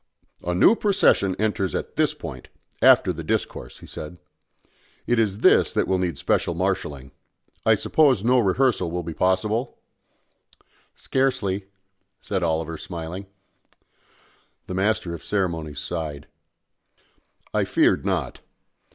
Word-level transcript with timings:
"A 0.43 0.55
new 0.55 0.75
procession 0.75 1.35
enters 1.35 1.75
at 1.75 1.95
this 1.95 2.15
point, 2.15 2.47
after 2.81 3.13
the 3.13 3.23
discourse," 3.23 3.77
he 3.77 3.85
said. 3.85 4.17
"It 5.05 5.19
is 5.19 5.41
this 5.41 5.73
that 5.73 5.87
will 5.87 5.99
need 5.99 6.17
special 6.17 6.55
marshalling. 6.55 7.11
I 7.67 7.75
suppose 7.75 8.23
no 8.23 8.39
rehearsal 8.39 8.89
will 8.89 9.03
be 9.03 9.13
possible?" 9.13 9.77
"Scarcely," 10.95 11.67
said 12.19 12.41
Oliver, 12.41 12.79
smiling. 12.79 13.27
The 14.65 14.73
Master 14.73 15.13
of 15.13 15.23
Ceremonies 15.23 15.79
sighed. 15.81 16.25
"I 17.53 17.63
feared 17.63 18.03
not. 18.03 18.39